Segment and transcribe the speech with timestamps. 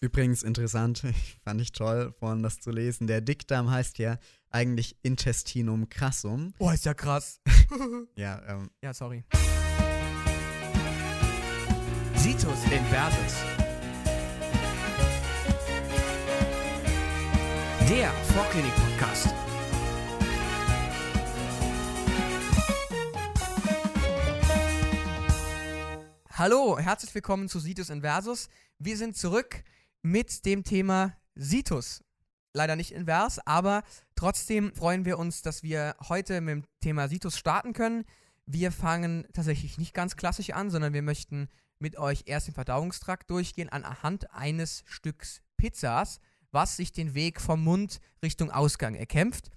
[0.00, 1.02] Übrigens interessant,
[1.44, 3.06] fand ich toll, vorhin das zu lesen.
[3.06, 4.18] Der Dickdarm heißt ja
[4.50, 6.52] eigentlich Intestinum crassum.
[6.58, 7.40] Oh, ist ja krass.
[8.14, 9.24] Ja, ähm, ja, sorry.
[12.14, 13.34] Situs Inversus.
[17.88, 19.28] Der Vorklinik-Podcast.
[26.30, 28.48] Hallo, herzlich willkommen zu Situs Inversus.
[28.78, 29.64] Wir sind zurück
[30.02, 32.02] mit dem Thema Situs.
[32.52, 33.82] Leider nicht invers, aber
[34.14, 38.04] trotzdem freuen wir uns, dass wir heute mit dem Thema Situs starten können.
[38.46, 43.30] Wir fangen tatsächlich nicht ganz klassisch an, sondern wir möchten mit euch erst den Verdauungstrakt
[43.30, 46.20] durchgehen anhand eines Stücks Pizzas,
[46.50, 49.50] was sich den Weg vom Mund Richtung Ausgang erkämpft.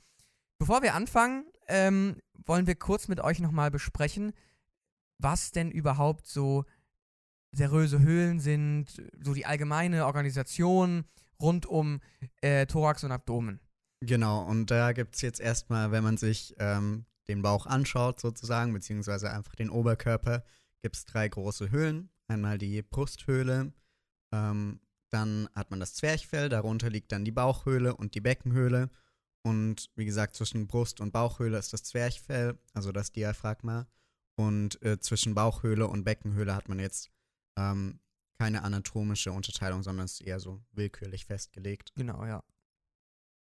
[0.58, 4.33] Bevor wir anfangen, ähm, wollen wir kurz mit euch nochmal besprechen,
[5.17, 6.66] was denn überhaupt so
[7.52, 8.88] seröse Höhlen sind,
[9.23, 11.05] so die allgemeine Organisation
[11.41, 12.02] rund um
[12.41, 13.59] äh, Thorax und Abdomen.
[14.02, 14.44] genau.
[14.44, 19.31] Und da gibt es jetzt erstmal, wenn man sich ähm, den Bauch anschaut, sozusagen, beziehungsweise
[19.31, 20.44] einfach den Oberkörper,
[20.81, 22.09] gibt es drei große Höhlen.
[22.28, 23.73] Einmal die Brusthöhle,
[24.31, 28.89] ähm, dann hat man das Zwerchfell, darunter liegt dann die Bauchhöhle und die Beckenhöhle.
[29.44, 33.88] Und wie gesagt, zwischen Brust- und Bauchhöhle ist das Zwerchfell, also das Diaphragma.
[34.36, 37.09] Und äh, zwischen Bauchhöhle und Beckenhöhle hat man jetzt
[37.59, 37.99] ähm,
[38.38, 41.91] keine anatomische Unterteilung, sondern es ist eher so willkürlich festgelegt.
[41.95, 42.43] Genau, ja.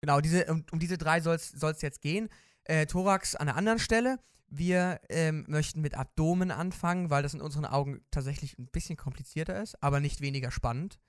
[0.01, 2.29] Genau, diese, um, um diese drei soll es jetzt gehen.
[2.63, 4.17] Äh, Thorax an einer anderen Stelle.
[4.47, 9.61] Wir ähm, möchten mit Abdomen anfangen, weil das in unseren Augen tatsächlich ein bisschen komplizierter
[9.61, 10.99] ist, aber nicht weniger spannend.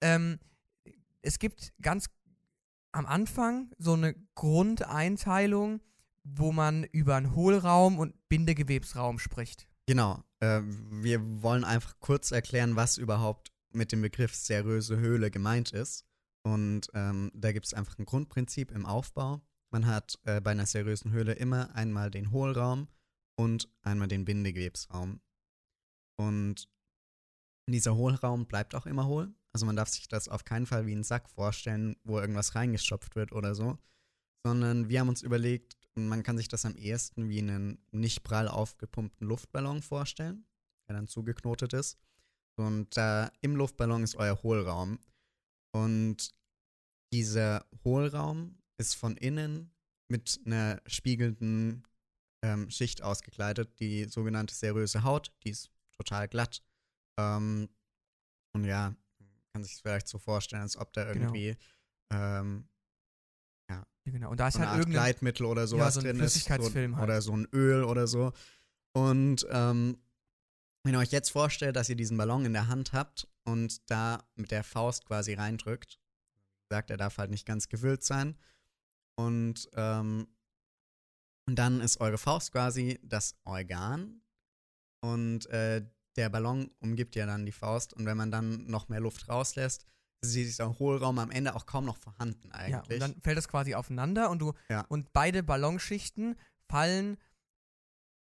[0.00, 0.38] Ähm,
[1.20, 2.06] es gibt ganz
[2.92, 5.82] am Anfang so eine Grundeinteilung,
[6.24, 9.68] wo man über einen Hohlraum und Bindegewebsraum spricht.
[9.88, 10.22] Genau.
[10.40, 16.04] Äh, wir wollen einfach kurz erklären, was überhaupt mit dem Begriff seröse Höhle gemeint ist.
[16.42, 19.40] Und ähm, da gibt es einfach ein Grundprinzip im Aufbau.
[19.70, 22.88] Man hat äh, bei einer serösen Höhle immer einmal den Hohlraum
[23.38, 25.22] und einmal den Bindegewebsraum.
[26.20, 26.68] Und
[27.66, 29.34] dieser Hohlraum bleibt auch immer hohl.
[29.54, 33.16] Also man darf sich das auf keinen Fall wie einen Sack vorstellen, wo irgendwas reingestopft
[33.16, 33.78] wird oder so.
[34.44, 38.46] Sondern wir haben uns überlegt, man kann sich das am ehesten wie einen nicht prall
[38.48, 40.46] aufgepumpten Luftballon vorstellen,
[40.86, 41.98] der dann zugeknotet ist.
[42.56, 44.98] Und da im Luftballon ist euer Hohlraum.
[45.72, 46.34] Und
[47.12, 49.72] dieser Hohlraum ist von innen
[50.08, 51.84] mit einer spiegelnden
[52.42, 55.32] ähm, Schicht ausgekleidet, die sogenannte seröse Haut.
[55.44, 56.62] Die ist total glatt.
[57.18, 57.68] Ähm,
[58.54, 58.94] und ja,
[59.52, 61.26] kann sich vielleicht so vorstellen, als ob da Genau.
[61.34, 61.56] irgendwie
[62.10, 62.77] ähm, Ja,
[64.10, 64.30] genau.
[64.30, 65.04] Und da ist so eine halt Art irgendein.
[65.04, 66.44] Gleitmittel oder sowas so ein drin ist.
[66.44, 66.98] So, halt.
[67.02, 68.32] Oder so ein Öl oder so.
[68.92, 69.98] Und ähm,
[70.84, 74.24] wenn ihr euch jetzt vorstellt, dass ihr diesen Ballon in der Hand habt und da
[74.36, 76.00] mit der Faust quasi reindrückt,
[76.68, 78.36] gesagt, er darf halt nicht ganz gewillt sein.
[79.16, 80.28] Und ähm,
[81.46, 84.20] dann ist eure Faust quasi das Organ
[85.00, 85.84] und äh,
[86.16, 89.86] der Ballon umgibt ja dann die Faust und wenn man dann noch mehr Luft rauslässt,
[90.22, 92.72] dieser Hohlraum am Ende auch kaum noch vorhanden eigentlich.
[92.98, 94.82] Ja, und dann fällt das quasi aufeinander und du Ja.
[94.88, 96.36] und beide Ballonschichten
[96.68, 97.18] fallen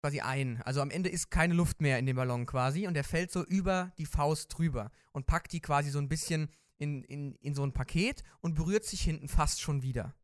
[0.02, 0.62] quasi ein.
[0.64, 3.44] Also am Ende ist keine Luft mehr in dem Ballon quasi und der fällt so
[3.44, 7.64] über die Faust drüber und packt die quasi so ein bisschen in, in, in so
[7.64, 10.16] ein Paket und berührt sich hinten fast schon wieder.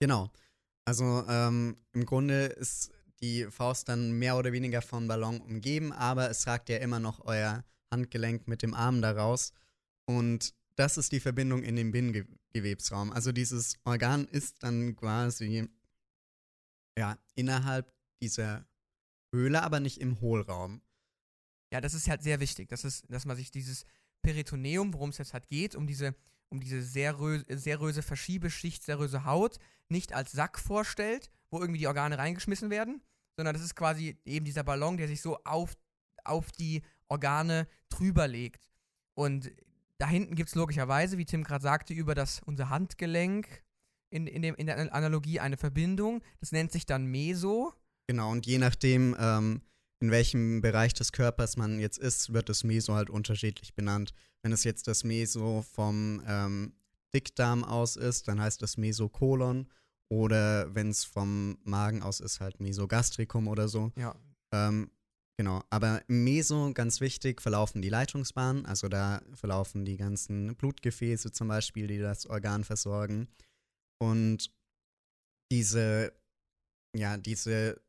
[0.00, 0.30] Genau.
[0.84, 2.90] Also ähm, im Grunde ist
[3.20, 7.24] die Faust dann mehr oder weniger vom Ballon umgeben, aber es ragt ja immer noch
[7.24, 9.52] euer Handgelenk mit dem Arm daraus.
[10.06, 13.12] Und das ist die Verbindung in den Bindegewebsraum.
[13.12, 15.68] Also dieses Organ ist dann quasi
[16.96, 18.64] ja innerhalb dieser
[19.32, 20.80] Höhle, aber nicht im Hohlraum.
[21.72, 23.84] Ja, das ist halt sehr wichtig, dass, es, dass man sich dieses
[24.22, 26.14] Peritoneum, worum es jetzt halt geht, um diese,
[26.48, 29.58] um diese serö seröse Verschiebeschicht, seröse Haut,
[29.88, 33.02] nicht als Sack vorstellt, wo irgendwie die Organe reingeschmissen werden,
[33.36, 35.76] sondern das ist quasi eben dieser Ballon, der sich so auf,
[36.24, 38.68] auf die Organe drüber legt.
[39.14, 39.50] Und
[39.98, 43.64] da hinten gibt es logischerweise, wie Tim gerade sagte, über das, unser Handgelenk
[44.10, 46.22] in, in, dem, in der Analogie eine Verbindung.
[46.40, 47.72] Das nennt sich dann Meso.
[48.06, 49.60] Genau, und je nachdem, ähm,
[50.00, 54.14] in welchem Bereich des Körpers man jetzt ist, wird das Meso halt unterschiedlich benannt.
[54.42, 56.72] Wenn es jetzt das Meso vom ähm,
[57.12, 59.68] Dickdarm aus ist, dann heißt das Mesokolon.
[60.10, 63.92] Oder wenn es vom Magen aus ist, halt Mesogastricum oder so.
[63.96, 64.14] Ja,
[64.52, 64.90] Ähm,
[65.38, 68.66] genau, aber im Meso, ganz wichtig, verlaufen die Leitungsbahnen.
[68.66, 73.28] Also da verlaufen die ganzen Blutgefäße zum Beispiel, die das Organ versorgen.
[73.98, 74.52] Und
[75.50, 76.12] diese,
[76.94, 77.80] ja, diese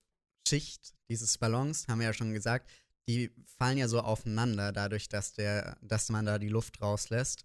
[0.47, 2.69] Schicht dieses Ballons, haben wir ja schon gesagt,
[3.07, 7.43] die fallen ja so aufeinander, dadurch, dass, der, dass man da die Luft rauslässt.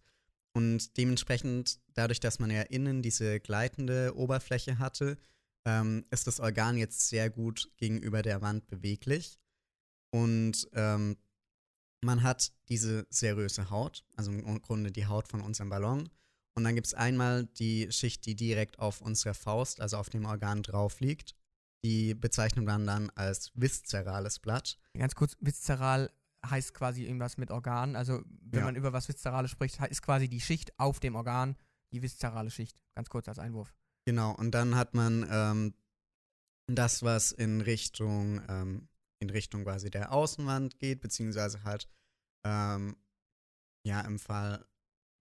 [0.52, 5.18] Und dementsprechend, dadurch, dass man ja innen diese gleitende Oberfläche hatte,
[5.66, 9.40] ähm, ist das Organ jetzt sehr gut gegenüber der Wand beweglich.
[10.14, 11.16] Und ähm,
[12.04, 16.08] man hat diese seröse Haut, also im Grunde die Haut von unserem Ballon.
[16.56, 20.24] Und dann gibt es einmal die Schicht, die direkt auf unserer Faust, also auf dem
[20.24, 21.34] Organ drauf liegt.
[21.84, 24.78] Die bezeichnet man dann als viszerales Blatt.
[24.96, 26.12] Ganz kurz, viszeral
[26.48, 27.96] heißt quasi irgendwas mit Organ.
[27.96, 28.66] Also wenn Ja.
[28.66, 31.56] man über was Viszerales spricht, ist quasi die Schicht auf dem Organ
[31.92, 32.80] die viszerale Schicht.
[32.94, 33.74] Ganz kurz als Einwurf.
[34.06, 35.74] Genau, und dann hat man ähm,
[36.68, 38.88] das, was in Richtung, ähm,
[39.24, 41.88] in Richtung quasi der Außenwand geht, beziehungsweise halt,
[42.44, 42.96] ähm,
[43.84, 44.64] ja, im Fall,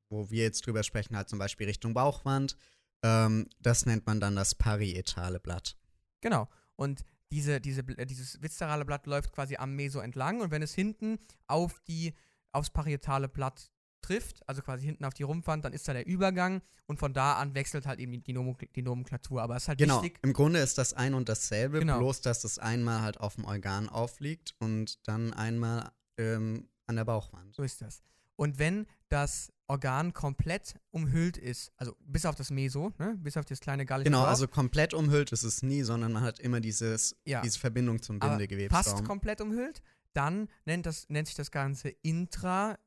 [0.09, 2.55] wo wir jetzt drüber sprechen, halt zum Beispiel Richtung Bauchwand.
[3.03, 5.77] Ähm, das nennt man dann das parietale Blatt.
[6.21, 6.49] Genau.
[6.75, 10.73] Und diese, diese, äh, dieses viszerale Blatt läuft quasi am Meso entlang und wenn es
[10.73, 11.17] hinten
[11.47, 12.13] auf die,
[12.51, 13.71] aufs parietale Blatt
[14.03, 17.33] trifft, also quasi hinten auf die Rumpfwand, dann ist da der Übergang und von da
[17.37, 19.41] an wechselt halt eben die, die, Nomen die Nomenklatur.
[19.41, 21.97] Aber es ist halt Genau, wichtig, im Grunde ist das ein und dasselbe, Genau.
[21.97, 27.05] bloß dass das einmal halt auf dem Organ aufliegt und dann einmal ähm, an der
[27.05, 27.55] Bauchwand.
[27.55, 28.03] so ist das.
[28.35, 33.45] Und wenn das Organ komplett umhüllt ist, also bis auf das Meso, ne, bis auf
[33.45, 36.59] das kleine gallische Genau, Bauch, also komplett umhüllt ist es nie, sondern man hat immer
[36.59, 37.41] dieses, Ja.
[37.41, 38.83] diese Verbindung zum Bindegewebsraum.
[38.83, 39.81] fast komplett umhüllt,
[40.13, 41.89] dann nennt, das, nennt sich das Ganze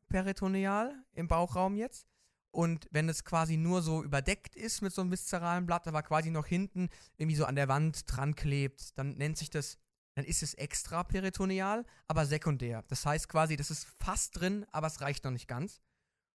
[0.06, 2.06] intraperitoneal im Bauchraum jetzt.
[2.50, 6.31] Und wenn es quasi nur so überdeckt ist mit so einem viszeralen Blatt, aber quasi
[6.31, 6.88] noch hinten
[7.19, 9.79] irgendwie so an der Wand dran klebt, dann nennt sich das,
[10.14, 12.82] dann ist es extraperitoneal, aber sekundär.
[12.88, 15.82] Das heißt quasi, das ist fast drin, aber es reicht noch nicht ganz.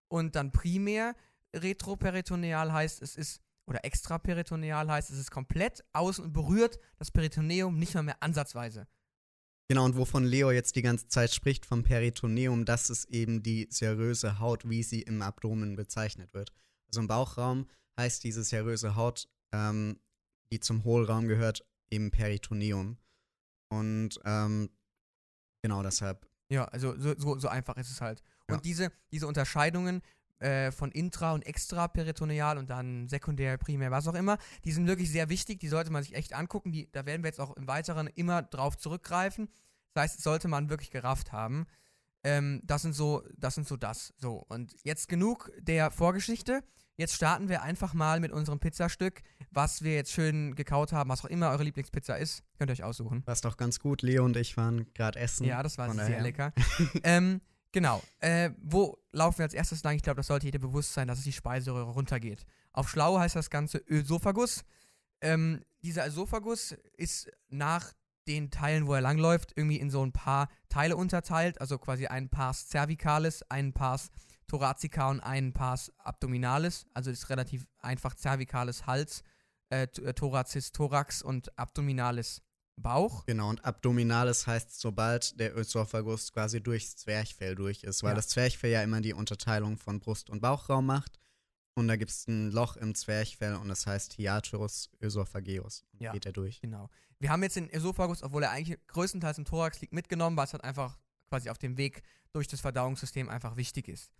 [0.08, 1.16] Und dann primär
[1.54, 7.78] retroperitoneal heißt, es ist, oder extraperitoneal heißt, es ist komplett außen und berührt das Peritoneum
[7.78, 8.86] nicht mal mehr ansatzweise.
[9.72, 13.68] Genau, und wovon Leo jetzt die ganze Zeit spricht, vom Peritoneum, das ist eben die
[13.70, 16.52] seröse Haut, wie sie im Abdomen bezeichnet wird.
[16.88, 17.66] Also im Bauchraum
[17.98, 19.98] heißt diese seröse Haut, ähm,
[20.50, 22.98] die zum Hohlraum gehört, eben Peritoneum.
[23.70, 24.68] Und ähm,
[25.62, 28.22] genau deshalb, Ja, also so, so, so einfach ist es halt.
[28.48, 28.60] Und Ja.
[28.60, 30.02] diese, diese Unterscheidungen
[30.42, 35.10] äh, von intra- und extraperitoneal und dann sekundär, primär, was auch immer, die sind wirklich
[35.10, 36.72] sehr wichtig, die sollte man sich echt angucken.
[36.72, 39.48] Die, da werden wir jetzt auch im Weiteren immer drauf zurückgreifen.
[39.94, 41.66] Das heißt, sollte man wirklich gerafft haben.
[42.24, 44.14] Ähm, das sind so, das sind so das.
[44.18, 46.62] So, und jetzt genug der Vorgeschichte.
[46.96, 51.24] Jetzt starten wir einfach mal mit unserem Pizzastück, was wir jetzt schön gekaut haben, was
[51.24, 52.44] auch immer eure Lieblingspizza ist.
[52.58, 53.22] Könnt ihr euch aussuchen.
[53.26, 54.02] war es doch ganz gut.
[54.02, 55.46] Leo und ich waren gerade essen.
[55.46, 56.52] Ja, das war sehr lecker.
[57.02, 57.40] ähm,
[57.72, 58.02] genau.
[58.20, 59.96] Äh, wo laufen wir als erstes lang?
[59.96, 62.44] Ich glaube, das sollte jedem bewusst sein, dass es die Speiseröhre runtergeht.
[62.72, 64.64] Auf Schlau heißt das Ganze Ösophagus.
[65.20, 67.92] Ähm, dieser Ösophagus ist nach
[68.26, 71.60] den Teilen, wo er langläuft, irgendwie in so ein paar Teile unterteilt.
[71.60, 74.10] Also quasi ein Pars cervicalis, ein Pars
[74.46, 76.86] thoracica und ein Pars abdominalis.
[76.94, 79.22] Also ist relativ einfach cervicalis Hals,
[79.70, 82.42] äh, äh, Thoracis Thorax und abdominalis
[82.82, 83.24] Bauch.
[83.26, 88.16] Genau, und abdominales heißt, sobald der Ösophagus quasi durchs Zwerchfell durch ist, weil Ja.
[88.16, 91.18] das Zwerchfell ja immer die Unterteilung von Brust- und Bauchraum macht.
[91.74, 95.84] Und da gibt es ein Loch im Zwerchfell und das heißt Hiatus Ösophageus.
[95.92, 96.12] Und Ja.
[96.12, 96.60] Geht er durch.
[96.60, 96.90] Genau.
[97.18, 100.52] Wir haben jetzt den Esophagus, obwohl er eigentlich größtenteils im Thorax liegt, mitgenommen, weil es
[100.52, 102.02] halt einfach quasi auf dem Weg
[102.32, 104.12] durch das Verdauungssystem einfach wichtig ist.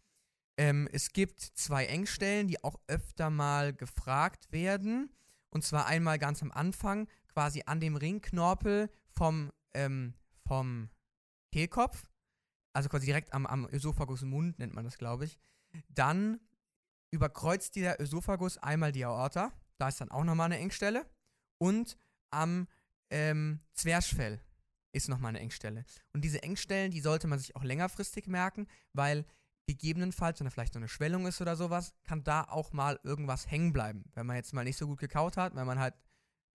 [0.56, 5.10] Ähm, es gibt zwei Engstellen, die auch öfter mal gefragt werden.
[5.51, 10.15] Und zwar einmal ganz am Anfang, quasi an dem Ringknorpel vom, ähm,
[10.46, 10.91] vom
[11.53, 12.08] Kehlkopf.
[12.74, 15.39] Also quasi direkt am, am Ösophagusmund nennt man das, glaube ich.
[15.89, 16.41] Dann
[17.10, 19.53] überkreuzt dieser Ösophagus einmal die Aorta.
[19.79, 21.06] Da ist dann auch nochmal eine Engstelle.
[21.58, 21.96] Und
[22.31, 22.67] am
[23.10, 24.41] ähm, Zwerchfell
[24.93, 25.84] ist nochmal eine Engstelle.
[26.12, 29.24] Und diese Engstellen, die sollte man sich auch längerfristig merken, weil
[29.67, 33.51] gegebenenfalls, wenn da vielleicht so eine Schwellung ist oder sowas, kann da auch mal irgendwas
[33.51, 34.05] hängen bleiben.
[34.15, 35.94] Wenn man jetzt mal nicht so gut gekaut hat, wenn man halt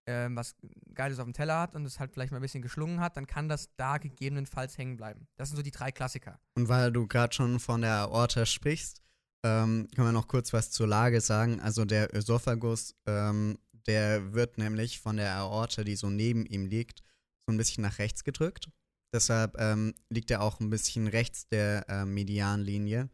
[0.08, 0.56] ähm, was
[0.94, 3.28] Geiles auf dem Teller hat und es halt vielleicht mal ein bisschen geschlungen hat, dann
[3.28, 5.28] kann das da gegebenenfalls hängen bleiben.
[5.36, 6.40] Das sind so die drei Klassiker.
[6.56, 9.02] Und weil du gerade schon von der Aorta sprichst,
[9.44, 11.60] ähm, können wir noch kurz was zur Lage sagen.
[11.60, 17.04] Also der Ösophagus, ähm, der wird nämlich von der Aorta, die so neben ihm liegt,
[17.46, 18.70] so ein bisschen nach rechts gedrückt.
[19.14, 23.10] Deshalb ähm, liegt er auch ein bisschen rechts der äh, Medianlinie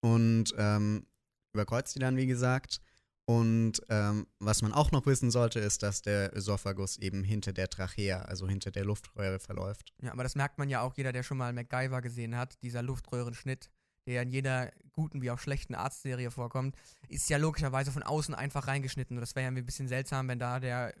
[0.00, 1.06] und ähm,
[1.54, 2.80] überkreuzt die dann, wie gesagt.
[3.26, 7.68] Und ähm, was man auch noch wissen sollte, ist, dass der Ösophagus eben hinter der
[7.68, 9.94] Trachea, also hinter der Luftröhre verläuft.
[10.02, 12.82] Ja, aber das merkt man ja auch jeder, der schon mal MacGyver gesehen hat, dieser
[12.82, 13.70] Luftröhrenschnitt,
[14.06, 16.76] der in jeder guten wie auch schlechten Arztserie vorkommt,
[17.08, 19.16] ist ja logischerweise von außen einfach reingeschnitten.
[19.16, 20.94] Und das wäre ja ein bisschen seltsam, wenn da der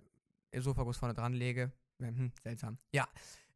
[0.50, 1.72] Esophagus vorne dran läge.
[2.00, 2.78] Hm, seltsam.
[2.92, 3.06] Ja.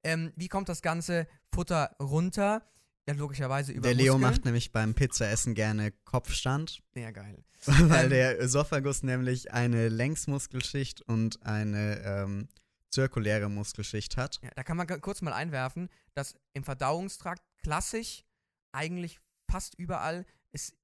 [0.05, 2.63] Ähm, wie kommt das ganze Futter runter?
[3.09, 4.31] Ja, logischerweise über Der Leo Muskeln.
[4.33, 7.43] macht nämlich beim Pizzaessen gerne Kopfstand, Ja, geil.
[7.67, 8.11] weil Ähm.
[8.11, 12.49] der Esophagus nämlich eine Längsmuskelschicht und eine ähm,
[12.91, 14.39] zirkuläre Muskelschicht hat.
[14.43, 18.25] Ja, da kann man kurz mal einwerfen, dass im Verdauungstrakt klassisch
[18.73, 20.75] eigentlich fast überall es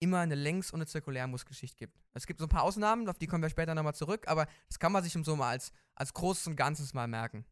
[0.00, 1.98] immer eine Längs- und eine Zirkulärmuskelschicht gibt.
[2.14, 4.78] Es gibt so ein paar Ausnahmen, auf die kommen wir später nochmal zurück, aber das
[4.78, 7.44] kann man sich so mal als, als Großes und Ganzes mal merken.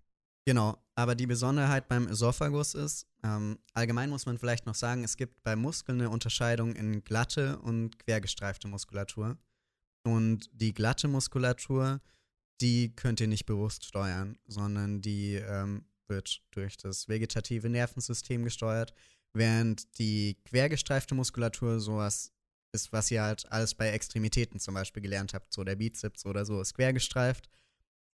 [0.47, 5.17] Genau, aber die Besonderheit beim Esophagus ist, ähm, allgemein muss man vielleicht noch sagen, es
[5.17, 9.37] gibt bei Muskeln eine Unterscheidung in glatte und quergestreifte Muskulatur.
[10.05, 12.00] Und die glatte Muskulatur,
[12.61, 18.95] die könnt ihr nicht bewusst steuern, sondern die ähm, wird durch das vegetative Nervensystem gesteuert,
[19.33, 22.33] während die quergestreifte Muskulatur sowas
[22.71, 26.45] ist, was ihr halt alles bei Extremitäten zum Beispiel gelernt habt, so der Bizeps oder
[26.45, 27.50] so ist quergestreift.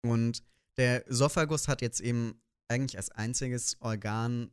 [0.01, 0.43] Und
[0.77, 4.51] der Esophagus hat jetzt eben eigentlich als einziges Organ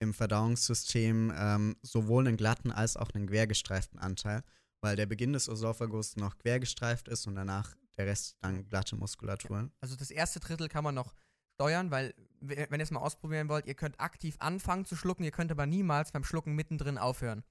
[0.00, 4.42] im Verdauungssystem ähm, sowohl einen glatten als auch einen quergestreiften Anteil,
[4.80, 9.70] weil der Beginn des Esophagus noch quergestreift ist und danach der Rest dann glatte Muskulatur.
[9.80, 11.14] Also das erste Drittel kann man noch
[11.54, 15.30] steuern, weil, wenn ihr es mal ausprobieren wollt, ihr könnt aktiv anfangen zu schlucken, ihr
[15.30, 17.44] könnt aber niemals beim Schlucken mittendrin aufhören.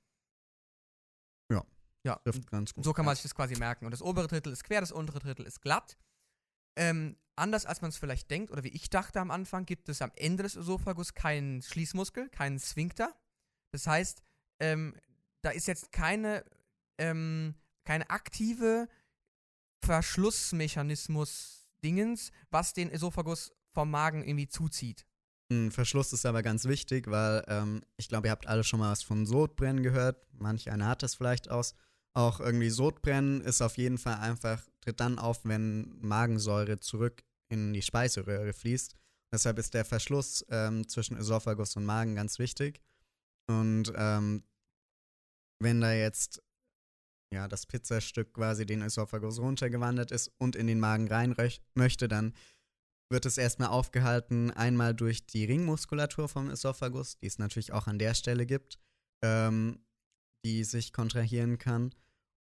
[1.52, 1.64] Ja.
[2.04, 2.84] Ja, Trifft ganz gut.
[2.84, 3.86] So kann man sich das quasi merken.
[3.86, 5.98] Und das obere Drittel ist quer, das untere Drittel ist glatt.
[6.80, 10.02] Ähm, anders als man es vielleicht denkt, oder wie ich dachte am Anfang, gibt es
[10.02, 13.14] am Ende des Esophagus keinen Schließmuskel, keinen Sphinkter.
[13.72, 14.24] Das heißt,
[14.62, 14.96] ähm,
[15.42, 16.46] da ist jetzt keine,
[16.98, 18.88] ähm, keine aktive
[19.84, 25.06] Verschlussmechanismus-Dingens, was den Esophagus vom Magen irgendwie zuzieht.
[25.52, 28.92] Ein Verschluss ist aber ganz wichtig, weil ähm, ich glaube, ihr habt alle schon mal
[28.92, 30.26] was von Sodbrennen gehört.
[30.32, 31.76] Manch einer hat es vielleicht aus.
[32.14, 37.74] Auch irgendwie Sodbrennen ist auf jeden Fall einfach, tritt dann auf, wenn Magensäure zurück in
[37.74, 38.96] die Speiseröhre fließt.
[39.32, 42.82] Deshalb ist der Verschluss ähm, zwischen Esophagus und Magen ganz wichtig.
[43.48, 44.44] Und ähm,
[45.62, 46.42] wenn da jetzt
[47.32, 51.36] ja, das Pizzastück quasi den Esophagus runtergewandert ist und in den Magen rein
[51.76, 52.34] möchte, dann
[53.12, 58.00] wird es erstmal aufgehalten, einmal durch die Ringmuskulatur vom Esophagus, die es natürlich auch an
[58.00, 58.80] der Stelle gibt,
[59.24, 59.86] ähm,
[60.44, 61.94] die sich kontrahieren kann.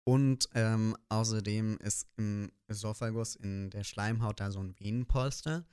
[0.04, 5.64] Und ähm, außerdem ist im Esophagus in der Schleimhaut da so ein Venenpolster.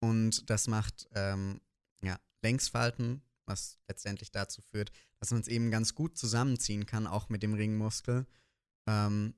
[0.00, 1.60] Und das macht ähm,
[2.02, 7.28] ja, Längsfalten, was letztendlich dazu führt, dass man es eben ganz gut zusammenziehen kann, auch
[7.28, 8.26] mit dem Ringmuskel.
[8.86, 9.34] Ähm,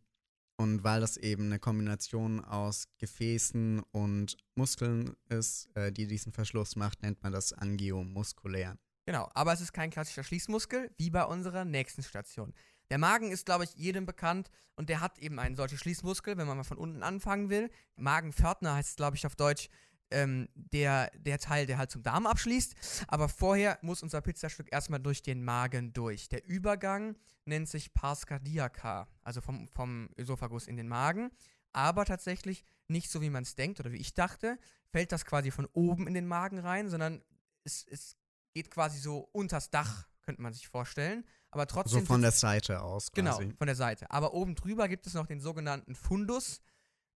[0.57, 6.77] und weil das eben eine Kombination aus Gefäßen und Muskeln ist, äh, die diesen Verschluss
[6.77, 8.77] macht, nennt man das angiomuskulär.
[9.05, 12.55] Genau, aber es ist kein klassischer Schließmuskel, wie bei unserer nächsten Station.
[12.91, 16.47] Der Magen ist, glaube ich, jedem bekannt und der hat eben einen solchen Schließmuskel, wenn
[16.47, 17.71] man mal von unten anfangen will.
[17.97, 19.69] Magenpförtner heißt glaube ich, auf Deutsch,
[20.13, 22.75] ähm, der, der Teil, der halt zum Darm abschließt.
[23.09, 26.29] Aber vorher muss unser Pizzastück erstmal durch den Magen durch.
[26.29, 31.31] Der Übergang nennt sich Pars cardiaca, also vom, vom Esophagus in den Magen.
[31.73, 34.59] Aber tatsächlich nicht so, wie man es denkt oder wie ich dachte,
[34.91, 37.23] fällt das quasi von oben in den Magen rein, sondern
[37.65, 38.17] es, es
[38.53, 41.25] geht quasi so unters Dach, könnte man sich vorstellen.
[41.53, 42.07] Aber So trotzdem.
[42.07, 43.53] von der Seite aus Genau, quasi.
[43.57, 44.11] von der Seite.
[44.11, 46.61] Aber oben drüber gibt es noch den sogenannten Fundus.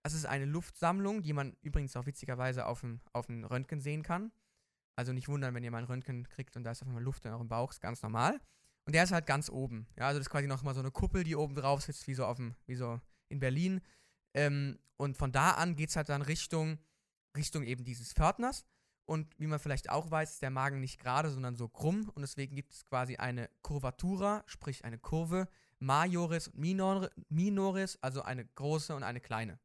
[0.03, 4.03] Das ist eine Luftsammlung, die man übrigens auch witzigerweise auf dem, auf dem Röntgen sehen
[4.03, 4.33] kann.
[4.97, 7.25] Also nicht wundern, wenn ihr mal ein Röntgen kriegt und da ist auf einmal Luft
[7.25, 8.39] in eurem Bauch, ist ganz normal.
[8.87, 9.87] Und der ist halt ganz oben.
[9.97, 12.15] Ja, also das ist quasi noch mal so eine Kuppel, die oben drauf sitzt, wie
[12.15, 13.81] so auf dem, wie so in Berlin.
[14.35, 16.79] Ähm, und von da an geht es halt dann Richtung,
[17.37, 18.65] Richtung eben dieses Pförtners.
[19.07, 22.11] Und wie man vielleicht auch weiß, ist der Magen nicht gerade, sondern so krumm.
[22.15, 25.47] Und deswegen gibt es quasi eine Kurvatura, sprich eine Kurve,
[25.79, 29.59] Majoris und Minor, Minoris, also eine große und eine kleine.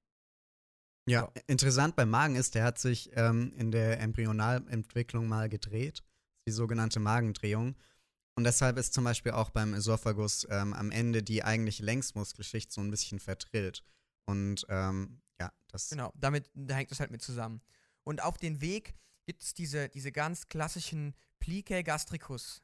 [1.08, 1.42] Ja, So.
[1.48, 6.04] interessant beim Magen ist, der hat sich ähm, in der Embryonalentwicklung mal gedreht,
[6.48, 7.76] die sogenannte Magendrehung.
[8.36, 12.82] Und deshalb ist zum Beispiel auch beim Esophagus ähm, am Ende die eigentliche Längsmuskelschicht so
[12.82, 13.84] ein bisschen verdrillt.
[14.26, 17.62] Und ähm, ja, das Genau, damit da hängt das halt mit zusammen.
[18.04, 18.96] Und auf den Weg
[19.30, 22.64] gibt es diese, diese ganz klassischen Plicae gastricus.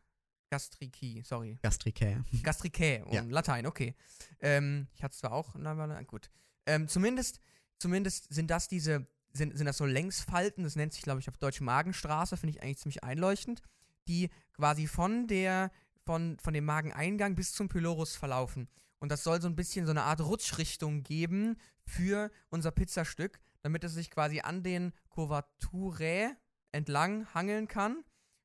[0.50, 1.60] Gastrici, sorry.
[1.62, 2.24] Gastricae.
[2.41, 3.22] Gastricae, um Ja.
[3.22, 3.93] Latein, okay.
[4.39, 6.31] Ähm, ich hatte es zwar auch, na, gut.
[6.65, 7.39] Ähm, zumindest,
[7.77, 11.38] zumindest sind das diese, sind, sind das so Längsfalten, das nennt sich, glaube ich, auf
[11.38, 13.62] Deutsch Magenstraße, finde ich eigentlich ziemlich einleuchtend,
[14.07, 15.72] die quasi von der,
[16.03, 18.69] von, von dem Mageneingang bis zum Pylorus verlaufen.
[18.98, 23.84] Und das soll so ein bisschen so eine Art Rutschrichtung geben für unser Pizzastück, damit
[23.84, 26.36] es sich quasi an den Curvaturae
[26.75, 28.03] entlang hangeln kann,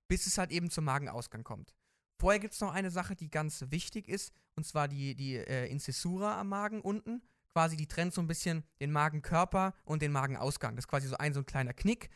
[0.08, 1.74] bis es halt eben zum Magenausgang kommt.
[2.18, 5.66] Vorher gibt es noch eine Sache, die ganz wichtig ist, und zwar die, die äh,
[5.70, 7.22] Inzessura am Magen unten.
[7.48, 10.76] Quasi, die trennt so ein bisschen den Magenkörper und den Magenausgang.
[10.76, 12.10] Das ist quasi so ein, so ein kleiner Knick.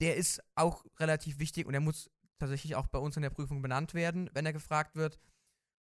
[0.00, 3.62] Der ist auch relativ wichtig und der muss tatsächlich auch bei uns in der Prüfung
[3.62, 5.18] benannt werden, wenn er gefragt wird.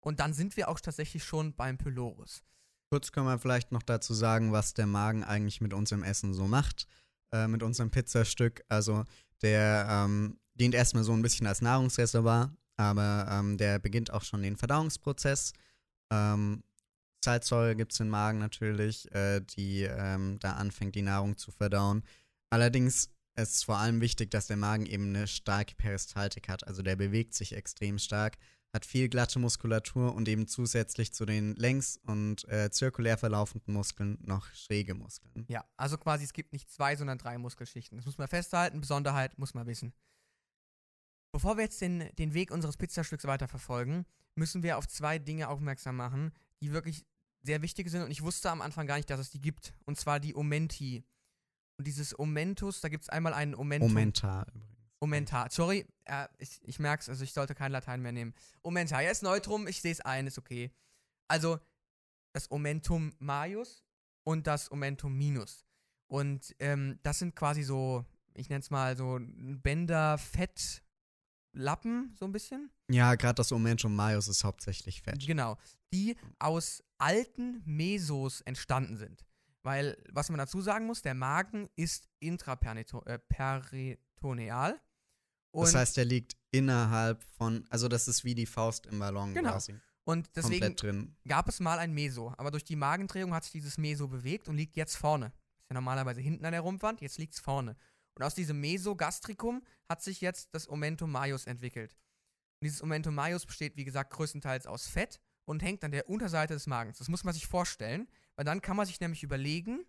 [0.01, 2.43] Und dann sind wir auch tatsächlich schon beim Pylorus.
[2.89, 6.33] Kurz können wir vielleicht noch dazu sagen, was der Magen eigentlich mit uns im Essen
[6.33, 6.87] so macht,
[7.31, 8.63] äh, mit unserem Pizzastück.
[8.69, 9.03] Also
[9.41, 14.41] der ähm, dient erstmal so ein bisschen als Nahrungsreservoir, aber ähm, der beginnt auch schon
[14.41, 15.53] den Verdauungsprozess.
[16.11, 16.63] Ähm,
[17.23, 22.03] Salzsäure gibt es im Magen natürlich, äh, die ähm, da anfängt, die Nahrung zu verdauen.
[22.49, 26.65] Allerdings ist es vor allem wichtig, dass der Magen eben eine starke Peristaltik hat.
[26.65, 28.37] Also der bewegt sich extrem stark,
[28.73, 34.17] hat viel glatte Muskulatur und eben zusätzlich zu den längs- und äh, zirkulär verlaufenden Muskeln
[34.21, 35.45] noch schräge Muskeln.
[35.47, 37.97] Ja, also quasi es gibt nicht zwei, sondern drei Muskelschichten.
[37.97, 39.93] Das muss man festhalten, Besonderheit muss man wissen.
[41.31, 44.05] Bevor wir jetzt den, den Weg unseres Pizzastücks weiterverfolgen,
[44.35, 46.31] müssen wir auf zwei Dinge aufmerksam machen,
[46.61, 47.05] die wirklich
[47.41, 49.73] sehr wichtig sind und ich wusste am Anfang gar nicht, dass es die gibt.
[49.85, 51.03] Und zwar die Omenti.
[51.77, 53.89] Und dieses Omentus, da gibt es einmal einen Omentum.
[53.89, 54.76] Momentar übrigens.
[54.99, 55.49] Omentar.
[55.51, 58.33] Sorry, äh, ich, ich merke es, also ich sollte kein Latein mehr nehmen.
[58.63, 60.71] Omentar, ja, ist Neutrum, ich sehe es ein, ist okay.
[61.27, 61.59] Also
[62.33, 63.83] das Omentum Maius
[64.23, 65.65] und das Omentum Minus.
[66.07, 70.83] Und ähm, das sind quasi so, ich nenne es mal so Bänder, Fett,
[71.53, 72.71] Lappen, so ein bisschen.
[72.89, 75.25] Ja, gerade das Omentum Maius ist hauptsächlich Fett.
[75.25, 75.57] Genau.
[75.93, 79.25] Die aus alten Mesos entstanden sind.
[79.63, 84.79] Weil, was man dazu sagen muss, der Magen ist intraperitoneal.
[85.65, 89.51] Das heißt, der liegt innerhalb von, also das ist wie die Faust im Ballon Genau.
[89.51, 89.75] quasi.
[90.05, 92.33] und deswegen gab es mal ein Meso.
[92.37, 95.27] Aber durch die Magendrehung hat sich dieses Meso bewegt und liegt jetzt vorne.
[95.27, 97.75] Ist ja normalerweise hinten an der Rumpfwand, jetzt liegt es vorne.
[98.15, 101.93] Und aus diesem Mesogastricum hat sich jetzt das Omentum Maius entwickelt.
[102.59, 106.53] Und dieses Omentum Maius besteht, wie gesagt, größtenteils aus Fett und hängt an der Unterseite
[106.55, 106.97] des Magens.
[106.97, 109.85] Das muss man sich vorstellen, weil dann kann man sich nämlich überlegen,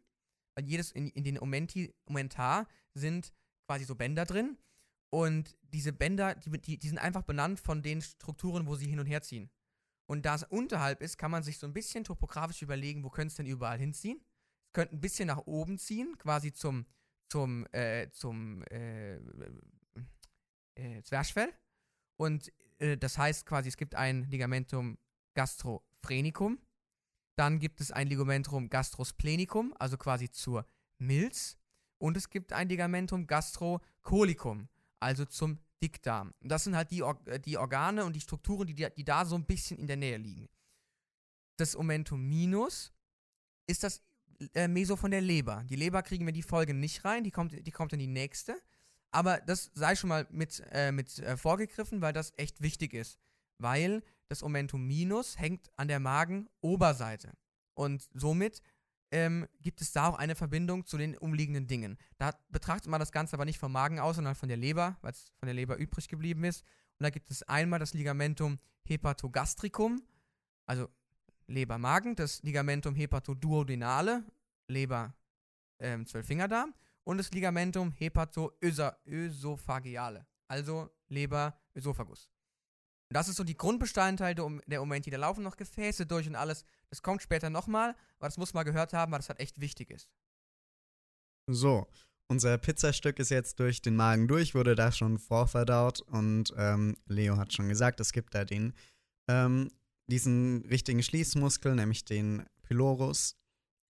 [0.54, 3.32] weil jedes in, in den Omenti, Omentar sind
[3.66, 4.58] quasi so Bänder drin.
[5.10, 9.00] Und diese Bänder, die, die, die sind einfach benannt von den Strukturen, wo sie hin
[9.00, 9.50] und her ziehen.
[10.06, 13.28] Und da es unterhalb ist, kann man sich so ein bisschen topografisch überlegen, wo könnte
[13.28, 14.20] es denn überall hinziehen.
[14.66, 16.86] Es könnte ein bisschen nach oben ziehen, quasi zum,
[17.28, 19.16] zum, äh, zum äh,
[20.76, 21.52] äh, Zwerchfell.
[22.16, 24.98] Und äh, das heißt quasi, es gibt ein Ligamentum
[25.34, 26.58] gastrophrenicum.
[27.36, 30.66] Dann gibt es ein Ligamentum gastrosplenicum, also quasi zur
[30.98, 31.56] Milz.
[31.98, 34.68] Und es gibt ein Ligamentum gastrocolicum,
[35.00, 36.34] also zum Dickdarm.
[36.40, 39.24] Und das sind halt die, Or äh, die Organe und die Strukturen, die, die da
[39.24, 40.48] so ein bisschen in der Nähe liegen.
[41.56, 42.92] Das Omentum minus
[43.66, 44.02] ist das
[44.54, 45.64] äh, Meso von der Leber.
[45.68, 48.60] Die Leber kriegen wir die Folge nicht rein, die kommt, die kommt in die nächste.
[49.10, 53.18] Aber das sei schon mal mit, äh, mit äh, vorgegriffen, weil das echt wichtig ist.
[53.58, 57.32] Weil das Omentum minus hängt an der Magenoberseite.
[57.74, 58.60] Und somit
[59.10, 61.96] ähm, gibt es da auch eine Verbindung zu den umliegenden Dingen.
[62.18, 65.12] Da betrachtet man das Ganze aber nicht vom Magen aus, sondern von der Leber, weil
[65.12, 66.62] es von der Leber übrig geblieben ist.
[66.98, 70.02] Und da gibt es einmal das Ligamentum hepatogastricum,
[70.66, 70.88] also
[71.46, 74.24] Leber-Magen, das Ligamentum hepatoduodenale,
[74.66, 75.14] Leber,
[75.78, 82.28] ähm, Zwölffingerdarm, und das Ligamentum hepatoösophageale, also Leber-Ösophagus.
[83.10, 85.08] Das ist so die Grundbestandteil der, Um- der Omenti.
[85.08, 86.66] Da laufen noch Gefäße durch und alles.
[86.90, 89.90] Das kommt später nochmal, aber das muss man gehört haben, weil das halt echt wichtig
[89.90, 90.08] ist.
[91.46, 91.86] So,
[92.28, 97.38] unser Pizzastück ist jetzt durch den Magen durch, wurde da schon vorverdaut und ähm, Leo
[97.38, 98.74] hat schon gesagt, es gibt da den,
[99.28, 99.70] ähm,
[100.08, 103.36] diesen richtigen Schließmuskel, nämlich den Pylorus.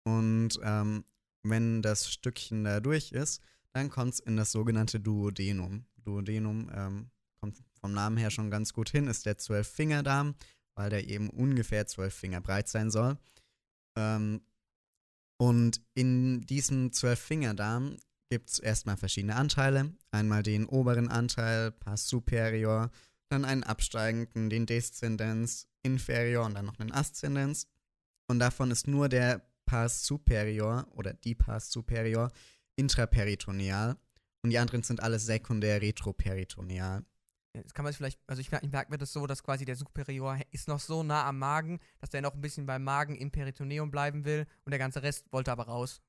[0.04, 1.04] Und ähm,
[1.42, 5.84] wenn das Stückchen da durch ist, dann kommt es in das sogenannte Duodenum.
[5.96, 10.34] Duodenum ähm, kommt vom Namen her schon ganz gut hin, ist der Zwölffingerdarm,
[10.79, 13.19] weil der eben ungefähr zwölf Finger breit sein soll.
[13.97, 14.41] Ähm,
[15.37, 17.97] und in diesem Zwölffingerdarm
[18.31, 19.93] gibt es erstmal verschiedene Anteile.
[20.11, 22.91] Einmal den oberen Anteil, Pars superior,
[23.29, 27.67] dann einen absteigenden, den Deszendenz, inferior und dann noch einen Aszendenz.
[28.29, 32.31] Und davon ist nur der Pars superior oder die Pars superior
[32.77, 33.97] intraperitoneal
[34.43, 37.05] und die anderen sind alle sekundär retroperitoneal.
[37.54, 39.64] Jetzt kann man sich vielleicht, also ich, mer- ich merke mir das so, dass quasi
[39.64, 43.16] der Superior ist noch so nah am Magen, dass der noch ein bisschen beim Magen
[43.16, 46.00] im Peritoneum bleiben will und der ganze Rest wollte aber raus.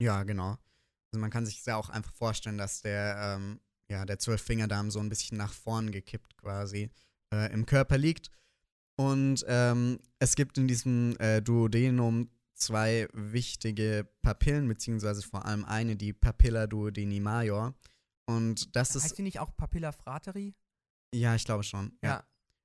[0.00, 0.56] Ja, genau.
[1.12, 5.00] Also man kann sich ja auch einfach vorstellen, dass der, ähm, ja, der Zwölffingerdarm so
[5.00, 6.90] ein bisschen nach vorn gekippt quasi
[7.32, 8.30] äh, im Körper liegt.
[8.98, 15.96] Und ähm, es gibt in diesem äh, Duodenum zwei wichtige Papillen, beziehungsweise vor allem eine,
[15.96, 17.74] die Papilla duodeni major.
[18.26, 20.54] Und das heißt ist, die nicht auch Papilla frateri?
[21.14, 22.24] Ja, ich glaube schon, ja.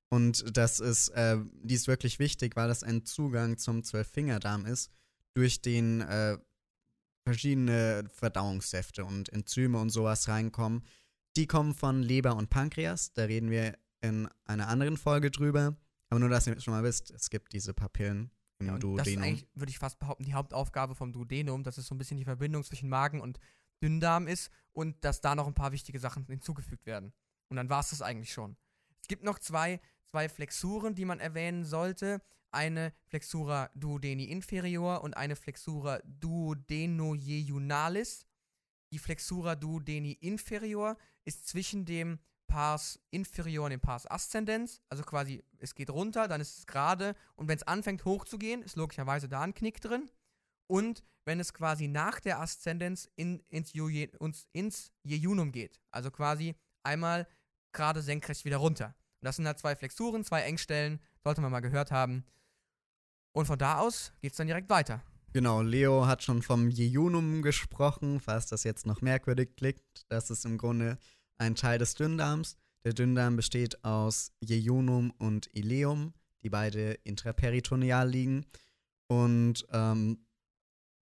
[0.09, 4.91] Und das ist, äh, die ist wirklich wichtig, weil das ein Zugang zum Zwölffingerdarm ist,
[5.33, 6.37] durch den äh,
[7.23, 10.83] verschiedene Verdauungssäfte und Enzyme und sowas reinkommen,
[11.37, 13.13] Die kommen von Leber und Pankreas.
[13.13, 15.77] Da reden wir in einer anderen Folge drüber.
[16.09, 19.07] Aber nur, dass ihr schon mal wisst, es gibt diese Papillen im Ja, und das
[19.07, 19.23] ist Duodenum.
[19.23, 22.25] eigentlich, würde ich fast behaupten, die Hauptaufgabe vom Duodenum, dass es so ein bisschen die
[22.25, 23.39] Verbindung zwischen Magen und
[23.81, 27.13] Dünndarm ist und dass da noch ein paar wichtige Sachen hinzugefügt werden.
[27.51, 28.55] Und dann war es das eigentlich schon.
[29.01, 32.21] Es gibt noch zwei, zwei Flexuren, die man erwähnen sollte.
[32.49, 38.25] Eine Flexura duodeni inferior und eine Flexura duodenojejunnalis.
[38.93, 44.81] Die Flexura duodeni inferior ist zwischen dem Pars inferior und dem Pars ascendens.
[44.87, 47.15] Also quasi, es geht runter, dann ist es gerade.
[47.35, 50.09] Und wenn es anfängt hochzugehen, ist logischerweise da ein Knick drin.
[50.67, 53.73] Und wenn es quasi nach der Aszendenz in, ins
[55.03, 55.81] Jejunum geht.
[55.91, 57.27] Also quasi einmal
[57.73, 58.95] gerade senkrecht wieder runter.
[59.21, 62.25] Und das sind halt zwei Flexuren, zwei Engstellen, sollte man mal gehört haben.
[63.33, 65.01] Und von da aus geht es dann direkt weiter.
[65.33, 69.81] Genau, Leo hat schon vom Jejunum gesprochen, falls das jetzt noch merkwürdig klingt.
[70.09, 70.97] Das ist im Grunde
[71.37, 72.57] ein Teil des Dünndarms.
[72.83, 78.45] Der Dünndarm besteht aus Jejunum und Ileum, die beide intraperitoneal liegen.
[79.07, 80.25] Und ähm,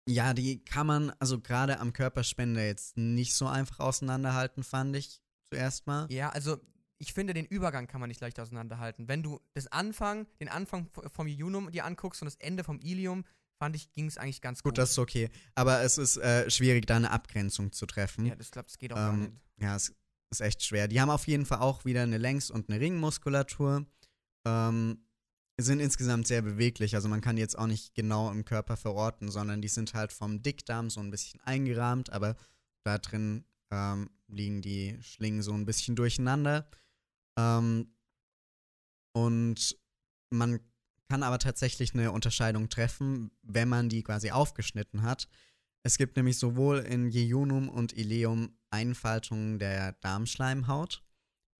[0.08, 5.20] ja, die kann man also gerade am Körperspender jetzt nicht so einfach auseinanderhalten, fand ich
[5.52, 6.10] zuerst mal.
[6.10, 6.58] Ja, also
[6.98, 9.08] ich finde, den Übergang kann man nicht leicht auseinanderhalten.
[9.08, 13.24] Wenn du das Anfang, den Anfang vom Jejunum dir anguckst und das Ende vom Ilium,
[13.58, 14.72] fand ich, ging es eigentlich ganz gut.
[14.72, 15.30] Gut, das ist okay.
[15.54, 18.26] Aber es ist äh, schwierig, da eine Abgrenzung zu treffen.
[18.26, 19.32] ja, das glaube das geht auch gar Ähm, nicht.
[19.58, 19.94] Ja, es
[20.30, 20.88] ist echt schwer.
[20.88, 23.86] Die haben auf jeden Fall auch wieder eine Längs- und eine Ringmuskulatur.
[24.46, 25.02] Ähm,
[25.58, 26.94] sind insgesamt sehr beweglich.
[26.94, 30.12] Also man kann die jetzt auch nicht genau im Körper verorten, sondern die sind halt
[30.12, 32.36] vom Dickdarm so ein bisschen eingerahmt, aber
[32.84, 36.68] da drin ähm, liegen die Schlingen so ein bisschen durcheinander.
[37.38, 37.94] Ähm,
[39.12, 39.78] und
[40.30, 40.60] man
[41.08, 45.28] kann aber tatsächlich eine Unterscheidung treffen, wenn man die quasi aufgeschnitten hat.
[45.84, 51.04] Es gibt nämlich sowohl in Jejunum und Ileum Einfaltungen der Darmschleimhaut,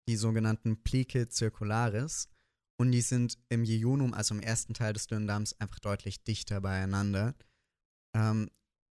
[0.09, 2.29] die sogenannten Plique circularis,
[2.79, 7.35] und die sind im Jejunum, also im ersten Teil des Dünndarms, einfach deutlich dichter beieinander.
[8.15, 8.51] Ähm,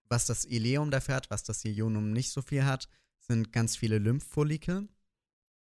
[0.08, 2.88] was das Ileum dafür hat, was das Jejunum nicht so viel hat,
[3.26, 4.88] sind ganz viele Lymphfollikel.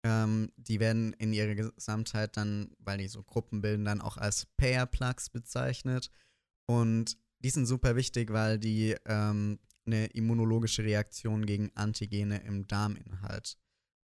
[0.05, 4.45] Ähm, die werden in ihrer Gesamtheit dann, weil die so Gruppen bilden, dann auch als
[4.57, 6.09] Pair Plugs bezeichnet.
[6.65, 13.57] Und die sind super wichtig, weil die ähm, eine immunologische Reaktion gegen Antigene im Darminhalt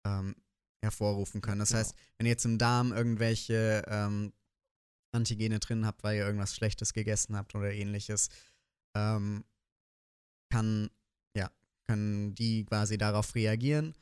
[0.06, 0.36] ähm,
[0.84, 1.60] hervorrufen können.
[1.60, 1.80] Das Genau.
[1.80, 4.34] heißt, wenn ihr jetzt im Darm irgendwelche ähm,
[5.12, 8.30] Antigene drin habt, weil ihr irgendwas Schlechtes gegessen habt oder ähnliches,
[8.96, 9.44] ähm,
[10.52, 10.90] kann,
[11.36, 11.50] ja,
[11.88, 13.94] können die quasi darauf reagieren.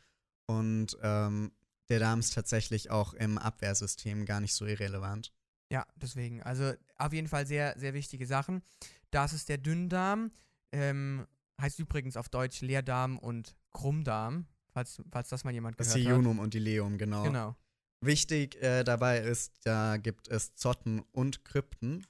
[0.45, 1.51] Und ähm,
[1.89, 5.31] der Darm ist tatsächlich auch im Abwehrsystem gar nicht so irrelevant.
[5.71, 6.41] Ja, deswegen.
[6.43, 8.61] Also auf jeden Fall sehr, sehr wichtige Sachen.
[9.09, 10.31] Das ist der Dünndarm.
[10.71, 11.25] Ähm,
[11.61, 16.15] heißt übrigens auf Deutsch Leerdarm und Krummdarm, falls, falls das mal jemand Das gehört hat.
[16.17, 17.23] Iunum und Ileum, genau.
[17.23, 17.55] Genau.
[18.01, 22.05] Wichtig äh, dabei ist, da gibt es Zotten und Krypten.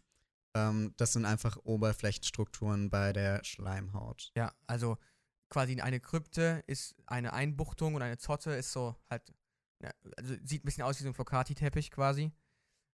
[0.54, 4.32] Ähm, das sind einfach Oberflächenstrukturen bei der Schleimhaut.
[4.36, 4.98] Ja, also
[5.52, 9.32] quasi eine Krypte ist eine Einbuchtung und eine Zotte ist so halt,
[9.84, 12.32] ja, also sieht ein bisschen aus wie so ein Flocati-Teppich quasi.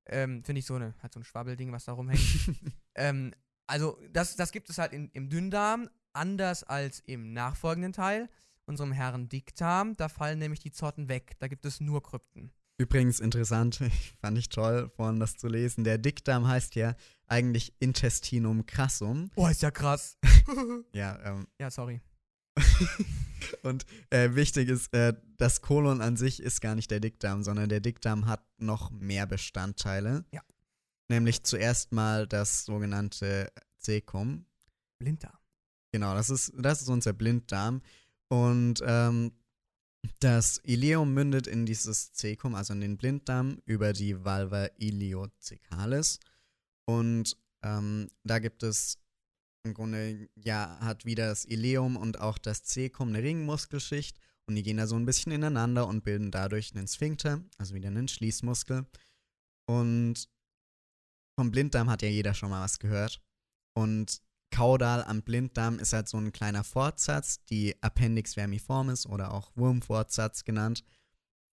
[0.07, 2.21] Ähm, Finde ich so eine, halt so ein Schwabbelding, was da rumhängt.
[2.95, 3.33] ähm,
[3.66, 8.29] also das, das gibt es halt in, im Dünndarm, anders als im nachfolgenden Teil,
[8.64, 9.97] unserem Herren Dickdarm.
[9.97, 11.37] Da fallen nämlich die Zotten weg.
[11.38, 12.53] Da gibt es nur Krypten.
[12.79, 13.81] Übrigens interessant,
[14.21, 15.85] fand ich toll, vorhin das zu lesen.
[15.85, 16.95] Der Dickdarm heißt ja
[17.27, 19.31] eigentlich Intestinum crassum.
[19.35, 20.19] Oh, ist ja krass.
[20.92, 22.01] Ja, ähm, ja, sorry.
[23.62, 27.69] und äh, wichtig ist, äh, das Kolon an sich ist gar nicht der Dickdarm, sondern
[27.69, 30.25] der Dickdarm hat noch mehr Bestandteile.
[30.33, 30.42] Ja.
[31.09, 34.47] Nämlich zuerst mal das sogenannte Cecum.
[34.99, 35.38] Blinddarm.
[35.92, 37.83] Genau, das ist, das ist unser Blinddarm.
[38.29, 39.33] Und ähm,
[40.21, 46.19] das Ileum mündet in dieses Cecum, also in den Blinddarm, über die Valva iliocecalis.
[46.87, 48.99] Und ähm, da gibt es
[49.66, 54.18] im Grunde, ja, hat wieder das Ileum und auch das Cecum eine Ringmuskelschicht.
[54.48, 57.88] Und die gehen da so ein bisschen ineinander und bilden dadurch einen Sphinkter, also wieder
[57.88, 58.87] einen Schließmuskel.
[59.68, 60.29] Und
[61.38, 63.20] vom Blinddarm hat ja jeder schon mal was gehört.
[63.74, 69.50] Und Kaudal am Blinddarm ist halt so ein kleiner Fortsatz, die Appendix vermiformis oder auch
[69.57, 70.85] Wurmfortsatz genannt.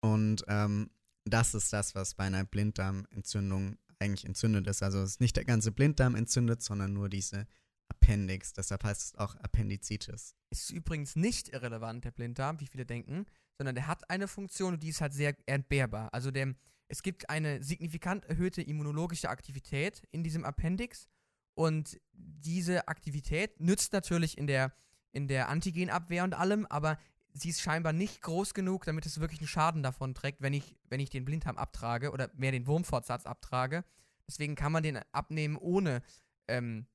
[0.02, 0.90] Und ähm,
[1.24, 4.82] das ist das, was bei einer Blinddarmentzündung eigentlich entzündet ist.
[4.82, 7.46] Also es ist nicht der ganze Blinddarm entzündet, sondern nur diese
[7.92, 8.52] Appendix.
[8.52, 10.34] Deshalb heißt es auch Appendizitis.
[10.50, 13.26] Ist übrigens nicht irrelevant, der Blinddarm, wie viele denken,
[13.58, 16.12] sondern der hat eine Funktion und die ist halt sehr entbehrbar.
[16.12, 16.54] Also der,
[16.88, 21.06] es gibt eine signifikant erhöhte immunologische Aktivität in diesem Appendix
[21.54, 24.72] und diese Aktivität nützt natürlich in der,
[25.12, 26.98] in der Antigenabwehr und allem, aber
[27.34, 30.76] sie ist scheinbar nicht groß genug, damit es wirklich einen Schaden davon trägt, wenn ich,
[30.88, 33.84] wenn ich den Blinddarm abtrage oder mehr den Wurmfortsatz abtrage.
[34.26, 36.02] Deswegen kann man den abnehmen, ohne,
[36.48, 36.86] ähm,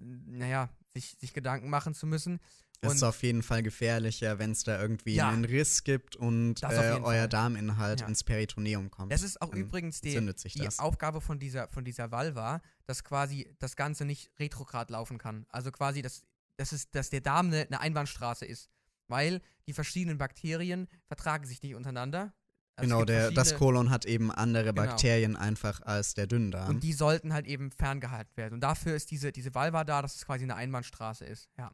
[0.00, 2.40] naja, sich, sich Gedanken machen zu müssen.
[2.84, 5.28] Es ist auf jeden Fall gefährlicher, wenn es da irgendwie Ja.
[5.28, 7.28] einen Riss gibt und Das äh, euer Fall.
[7.28, 8.08] Darminhalt Ja.
[8.08, 9.12] ins Peritoneum kommt.
[9.12, 10.80] Das ist auch Dann übrigens die, die das.
[10.80, 15.46] Aufgabe von dieser, von dieser Valva, dass quasi das Ganze nicht retrograd laufen kann.
[15.50, 16.24] Also quasi, dass,
[16.56, 18.68] dass, es, dass der Darm eine, eine Einbahnstraße ist.
[19.06, 22.34] Weil die verschiedenen Bakterien vertragen sich nicht untereinander.
[22.76, 24.86] Also genau, der, das Kolon hat eben andere Genau.
[24.86, 26.70] Bakterien einfach als der Dünndarm.
[26.70, 28.54] Und die sollten halt eben ferngehalten werden.
[28.54, 31.50] Und dafür ist diese, diese Valva da, dass es quasi eine Einbahnstraße ist.
[31.58, 31.70] Ja.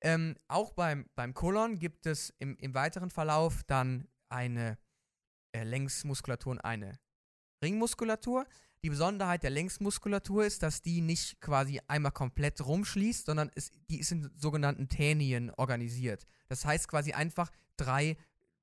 [0.00, 4.78] Ähm, auch beim, beim Kolon gibt es im, im weiteren Verlauf dann eine
[5.52, 6.98] äh, Längsmuskulatur und eine
[7.62, 8.46] Ringmuskulatur.
[8.84, 14.00] Die Besonderheit der Längsmuskulatur ist, dass die nicht quasi einmal komplett rumschließt, sondern es, die
[14.00, 16.26] ist in sogenannten Tänien organisiert.
[16.48, 18.16] Das heißt quasi einfach drei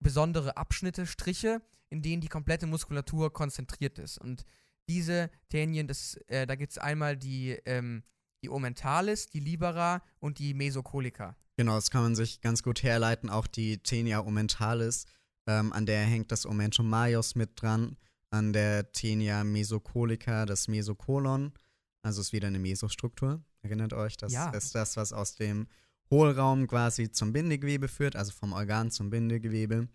[0.03, 4.17] besondere Abschnitte, Striche, in denen die komplette Muskulatur konzentriert ist.
[4.17, 4.45] Und
[4.89, 8.03] diese Tänien, das, äh, da gibt es einmal die, ähm,
[8.43, 11.35] die Omentalis, die Libera und die Mesokolika.
[11.55, 13.29] Genau, das kann man sich ganz gut herleiten.
[13.29, 15.05] Auch die Tenia omentalis,
[15.47, 17.95] ähm, an der hängt das Omentum majus mit dran.
[18.31, 21.53] An der Tenia mesocolica das Mesokolon.
[22.01, 23.41] Also ist wieder eine Mesostruktur.
[23.61, 24.49] Erinnert euch, das Ja.
[24.49, 25.67] ist das, was aus dem
[26.11, 29.87] Hohlraum quasi zum Bindegewebe führt, also vom Organ zum Bindegewebe.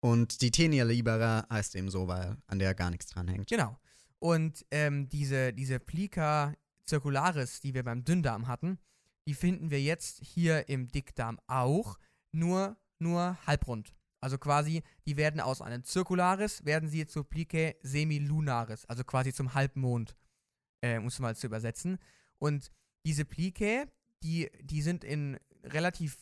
[0.00, 3.48] Und die Tenia libera heißt eben so, weil an der gar nichts dran hängt.
[3.48, 3.78] Genau.
[4.18, 6.54] Und ähm, diese, diese Plica
[6.88, 8.78] circularis, die wir beim Dünndarm hatten,
[9.26, 11.98] die finden wir jetzt hier im Dickdarm auch,
[12.32, 13.94] nur, nur halbrund.
[14.20, 19.54] Also quasi, die werden aus einem Circularis, werden sie zur Plicae semilunaris, also quasi zum
[19.54, 20.16] Halbmond,
[20.80, 21.98] äh, um es mal zu übersetzen.
[22.38, 22.70] Und
[23.04, 23.86] diese Plicae,
[24.22, 26.16] die, die sind in relativ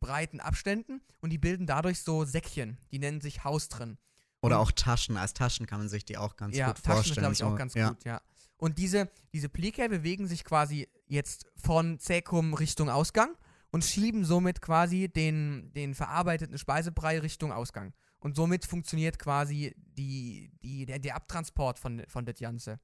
[0.00, 3.98] breiten Abständen und die bilden dadurch so Säckchen, die nennen sich Haustrin.
[4.42, 5.16] Oder Und- auch Taschen.
[5.16, 7.12] Als Taschen kann man sich die auch ganz ja, gut Taschen vorstellen.
[7.12, 7.46] ist, glaube ich, so.
[7.46, 7.88] auch ganz ja.
[7.90, 8.20] gut, ja.
[8.56, 13.36] Und diese, diese Plicae bewegen sich quasi jetzt von Zäkum Richtung Ausgang
[13.70, 17.92] und schieben somit quasi den, den verarbeiteten Speisebrei Richtung Ausgang.
[18.20, 22.78] Und somit funktioniert quasi die, die, der, der Abtransport von, von das Ganze.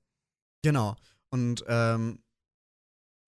[0.62, 0.96] Genau.
[1.30, 2.22] Und ähm,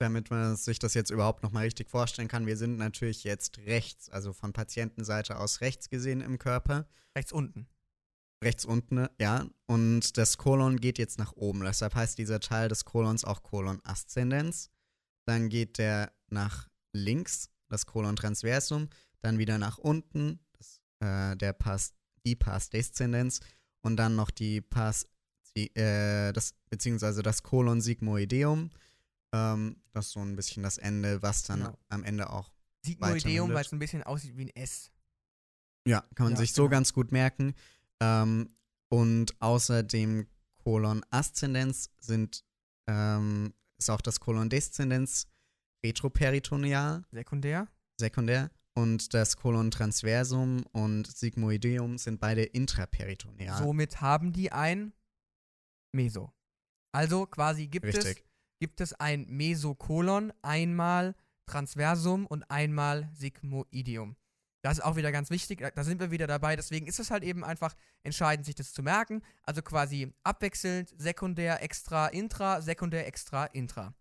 [0.00, 4.08] damit man sich das jetzt überhaupt nochmal richtig vorstellen kann, wir sind natürlich jetzt rechts,
[4.08, 6.86] also von Patientenseite aus rechts gesehen im Körper.
[7.16, 7.68] Rechts unten.
[8.42, 9.46] Rechts unten, ja.
[9.66, 11.60] Und das Kolon geht jetzt nach oben.
[11.60, 14.70] Deshalb heißt dieser Teil des Kolons auch Kolon Ascendens.
[15.26, 18.88] Dann geht der nach links, das Kolon Transversum.
[19.20, 21.92] Dann wieder nach unten, das, äh, der Pars,
[22.24, 23.40] die Pars Descendens.
[23.82, 25.06] Und dann noch die Pars,
[25.54, 28.70] die, äh, das, beziehungsweise das Kolon Sigmoideum.
[29.32, 31.78] Ähm, das ist so ein bisschen das Ende, was dann Genau.
[31.88, 32.50] am Ende auch
[32.84, 34.90] Sigmoideum, weil es ein bisschen aussieht wie ein S.
[35.86, 36.70] Ja, kann man Ja, sich so genau.
[36.72, 37.54] ganz gut merken.
[38.00, 38.48] Ähm,
[38.88, 40.26] und außer dem
[40.64, 42.44] Kolon Ascendens sind,
[42.88, 45.26] ähm, ist auch das Kolon Descendens
[45.84, 47.68] retroperitoneal, Sekundär.
[47.98, 48.50] sekundär.
[48.74, 53.58] Und das Kolon Transversum und Sigmoideum sind beide intraperitoneal.
[53.62, 54.92] Somit haben die ein
[55.92, 56.32] Meso.
[56.92, 58.24] Also quasi gibt es Richtig.
[58.60, 61.14] Gibt es ein Mesokolon, einmal
[61.46, 64.16] Transversum und einmal Sigmoideum.
[64.62, 67.24] Das ist auch wieder ganz wichtig, da- sind wir wieder dabei, deswegen ist es halt
[67.24, 69.22] eben einfach entscheidend, sich das zu merken.
[69.42, 73.94] Also quasi abwechselnd, sekundär, extra, intra, sekundär, extra, intra.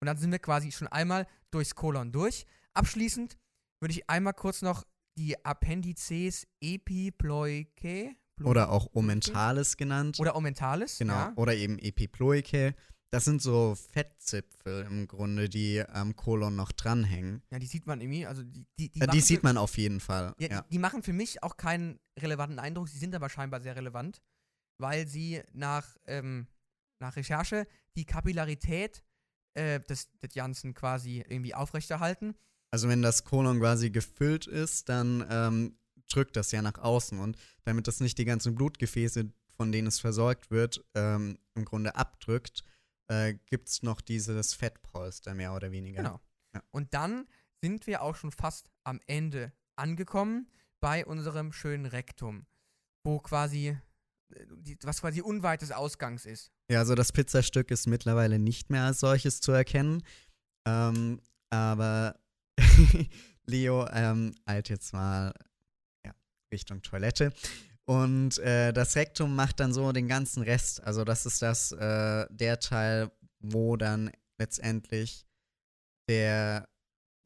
[0.00, 2.46] Und dann sind wir quasi schon einmal durchs Kolon durch.
[2.72, 3.36] Abschließend
[3.80, 4.84] würde ich einmal kurz noch
[5.18, 10.18] die Appendices epiploicae Oder auch Omentales genannt.
[10.20, 11.12] oder Omentales, genau.
[11.14, 12.74] ja, Oder eben Epiploike.
[13.10, 17.42] Das sind so Fettzipfel im Grunde, die am Kolon noch dranhängen.
[17.50, 20.00] ja, die sieht man irgendwie, also die, die, die Äh, die sieht man auf jeden
[20.00, 20.34] Fall.
[20.38, 20.60] Ja, Ja.
[20.62, 24.20] Die, die machen für mich auch keinen relevanten Eindruck, sie sind aber scheinbar sehr relevant,
[24.78, 26.48] weil sie nach, ähm,
[27.00, 27.66] nach Recherche
[27.96, 29.02] die Kapillarität
[29.54, 32.34] äh, des, des Ganzen quasi irgendwie aufrechterhalten.
[32.70, 35.78] Also wenn das Kolon quasi gefüllt ist, dann ähm,
[36.10, 39.98] drückt das ja nach außen und damit das nicht die ganzen Blutgefäße, von denen es
[39.98, 42.62] versorgt wird, ähm, im Grunde abdrückt,
[43.08, 46.02] äh, gibt es noch dieses Fettpolster mehr oder weniger.
[46.02, 46.20] Genau.
[46.54, 46.62] Ja.
[46.70, 47.26] Und dann
[47.60, 50.48] sind wir auch schon fast am Ende angekommen
[50.80, 52.46] bei unserem schönen Rektum,
[53.04, 53.76] wo quasi,
[54.30, 56.52] äh, die, was quasi unweit des Ausgangs ist.
[56.70, 60.02] Ja, also das Pizzastück ist mittlerweile nicht mehr als solches zu erkennen.
[60.66, 62.18] Ähm, aber
[63.46, 65.32] Leo ähm, eilt jetzt mal
[66.04, 66.14] ja,
[66.52, 67.32] Richtung Toilette.
[67.88, 70.84] Und äh, das Rektum macht dann so den ganzen Rest.
[70.84, 75.26] Also das ist das, äh, der Teil, wo dann letztendlich
[76.06, 76.68] der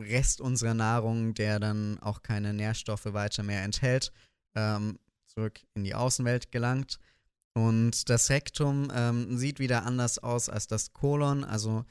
[0.00, 4.12] Rest unserer Nahrung, der dann auch keine Nährstoffe weiter mehr enthält,
[4.54, 7.00] ähm, zurück in die Außenwelt gelangt.
[7.54, 11.42] Und das Rektum ähm, sieht wieder anders aus als das Kolon.
[11.42, 11.84] Also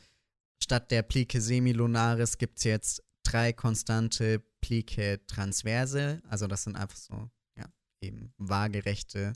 [0.64, 6.22] statt der Plique semilunaris gibt es jetzt drei konstante Plique transverse.
[6.30, 7.30] Also das sind einfach so,
[8.02, 9.34] eben waagerechte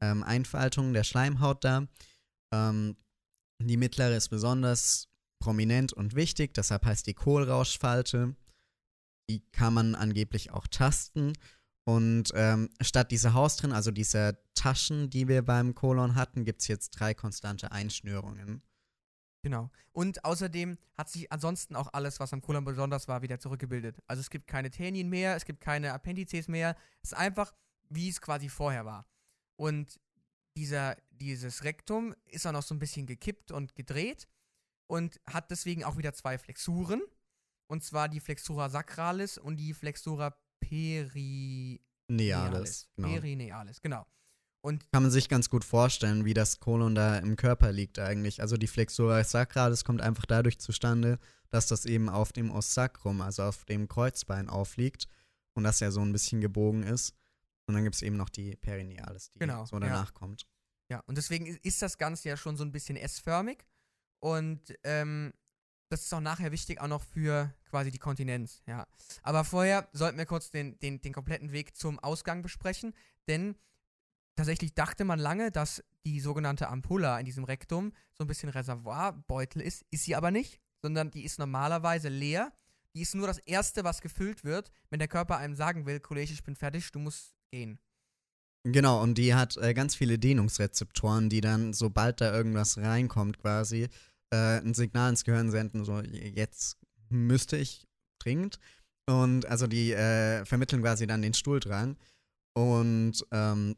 [0.00, 1.86] ähm, Einfaltungen der Schleimhaut da.
[2.52, 2.96] Ähm,
[3.60, 5.08] die mittlere ist besonders
[5.40, 8.36] prominent und wichtig, deshalb heißt die Kohlrauschfalte.
[9.30, 11.32] Die kann man angeblich auch tasten.
[11.84, 16.68] Und ähm, statt dieser Haustrin, also dieser Taschen, die wir beim Kolon hatten, gibt es
[16.68, 18.62] jetzt drei konstante Einschnürungen.
[19.42, 19.70] Genau.
[19.92, 24.02] Und außerdem hat sich ansonsten auch alles, was am Kolon besonders war, wieder zurückgebildet.
[24.06, 26.76] Also es gibt keine Tänien mehr, es gibt keine Appendices mehr.
[27.02, 27.54] Es ist einfach,
[27.90, 29.06] wie es quasi vorher war.
[29.56, 30.00] Und
[30.56, 34.28] dieser, dieses Rektum ist auch noch so ein bisschen gekippt und gedreht
[34.86, 37.02] und hat deswegen auch wieder zwei Flexuren.
[37.70, 41.78] Und zwar die Flexura sacralis und die Flexura perinealis.
[42.96, 43.08] Genau.
[43.08, 44.06] Perinealis, genau.
[44.60, 48.40] Und Kann man sich ganz gut vorstellen, wie das Kolon da im Körper liegt eigentlich.
[48.40, 51.18] Also die Flexura sacralis kommt einfach dadurch zustande,
[51.50, 55.06] dass das eben auf dem Os sacrum, also auf dem Kreuzbein aufliegt
[55.54, 57.14] und das ja so ein bisschen gebogen ist.
[57.68, 59.80] Und dann gibt es eben noch die Perinealis, die Genau, so ja.
[59.80, 60.46] danach kommt.
[60.90, 63.66] Ja, und deswegen ist das Ganze ja schon so ein bisschen S-förmig.
[64.20, 65.34] Und ähm,
[65.90, 68.86] das ist auch nachher wichtig, auch noch für quasi die Kontinenz, ja.
[69.22, 72.94] Aber vorher sollten wir kurz den, den, den kompletten Weg zum Ausgang besprechen,
[73.28, 73.54] denn
[74.34, 79.60] tatsächlich dachte man lange, dass die sogenannte Ampulla in diesem Rektum so ein bisschen Reservoirbeutel
[79.60, 82.52] ist, ist sie aber nicht, sondern die ist normalerweise leer.
[82.94, 86.32] Die ist nur das Erste, was gefüllt wird, wenn der Körper einem sagen will, Kollege,
[86.32, 87.78] ich bin fertig, du musst gehen.
[88.64, 93.88] Genau, und die hat äh, ganz viele Dehnungsrezeptoren, die dann, sobald da irgendwas reinkommt, quasi
[94.30, 96.76] äh, ein Signal ins Gehirn senden, so jetzt
[97.08, 97.86] müsste ich
[98.18, 98.58] dringend.
[99.06, 101.96] Und also die äh, vermitteln quasi dann den Stuhldrang.
[102.54, 103.76] Und ähm,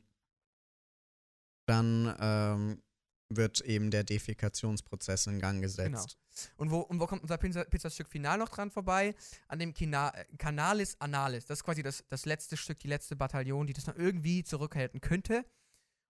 [1.67, 2.83] dann ähm,
[3.31, 6.19] wird eben der Defikationsprozess in Gang gesetzt.
[6.57, 9.15] Und wo, und wo kommt unser Pizza, Pizzastück Final noch dran vorbei?
[9.49, 11.47] An dem Kina, äh, Canalis Analis.
[11.47, 15.01] Das ist quasi das, das letzte Stück, die letzte Bataillon, die das noch irgendwie zurückhalten
[15.01, 15.45] könnte.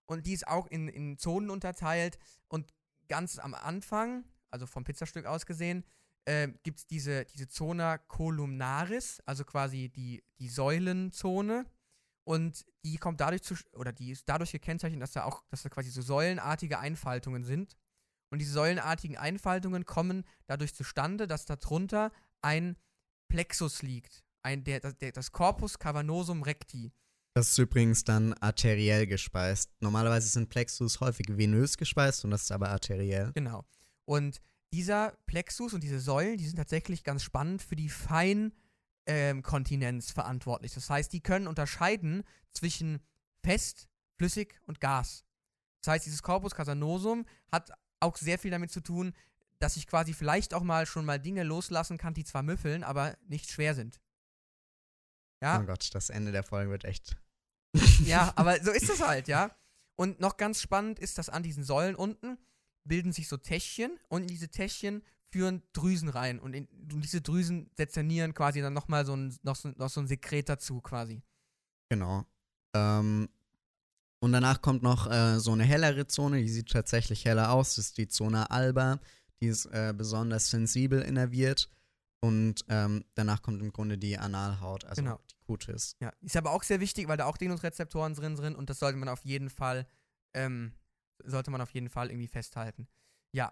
[0.05, 2.17] Und die ist auch in, in Zonen unterteilt.
[2.47, 2.73] Und
[3.07, 5.85] ganz am Anfang, also vom Pizzastück aus gesehen,
[6.25, 11.65] äh, gibt es diese, diese Zona columnaris, also quasi die, die Säulenzone.
[12.23, 15.69] Und die kommt dadurch zu, oder die ist dadurch gekennzeichnet, dass da auch, dass da
[15.69, 17.75] quasi so säulenartige Einfaltungen sind.
[18.31, 22.77] Und diese säulenartigen Einfaltungen kommen dadurch zustande, dass darunter ein
[23.27, 24.23] Plexus liegt.
[24.43, 26.91] Ein, der, der, das Corpus cavernosum recti.
[27.33, 29.71] Das ist übrigens dann arteriell gespeist.
[29.79, 33.31] Normalerweise sind Plexus häufig venös gespeist und das ist aber arteriell.
[33.33, 33.65] Genau.
[34.05, 34.41] Und
[34.73, 37.89] dieser Plexus und diese Säulen, die sind tatsächlich ganz spannend für die
[39.05, 40.73] Feinkontinenz verantwortlich.
[40.73, 43.01] Das heißt, die können unterscheiden zwischen
[43.43, 43.87] fest,
[44.17, 45.25] flüssig und Gas.
[45.81, 49.13] Das heißt, dieses Corpus cavernosum hat auch sehr viel damit zu tun,
[49.59, 53.15] dass ich quasi vielleicht auch mal schon mal Dinge loslassen kann, die zwar müffeln, aber
[53.27, 53.99] nicht schwer sind.
[55.41, 57.17] Ja, Oh Gott, das Ende der Folge wird echt.
[58.05, 59.55] ja, aber so ist es halt, ja.
[59.95, 62.37] Und noch ganz spannend ist, dass an diesen Säulen unten
[62.83, 67.21] bilden sich so Täschchen und in diese Täschchen führen Drüsen rein und, in, und diese
[67.21, 71.23] Drüsen dezernieren quasi dann nochmal so ein, noch, so, noch so ein Sekret dazu quasi.
[71.89, 72.25] Genau.
[72.75, 73.29] Ähm,
[74.19, 77.75] und danach kommt noch äh, so eine hellere Zone, die sieht tatsächlich heller aus.
[77.75, 78.99] Das ist die Zone alba.
[79.41, 81.69] Die ist äh, besonders sensibel innerviert.
[82.23, 85.19] Und ähm, danach kommt im Grunde die Analhaut, also Genau.
[85.31, 85.95] die Kutis.
[85.99, 88.99] Ja, ist aber auch sehr wichtig, weil da auch Dehnungsrezeptoren drin sind und das sollte
[88.99, 89.87] man auf jeden Fall,
[90.35, 90.75] ähm,
[91.23, 92.87] sollte man auf jeden Fall irgendwie festhalten.
[93.31, 93.51] Ja.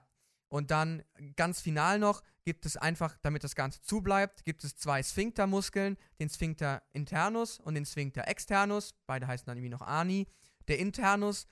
[0.49, 1.03] Und dann
[1.35, 6.29] ganz final noch gibt es einfach, damit das Ganze zubleibt, gibt es zwei Sphinktermuskeln, den
[6.29, 8.95] Sphincter internus und den Sphincter externus.
[9.05, 10.27] Beide heißen dann irgendwie noch Ani.
[10.67, 11.45] Der internus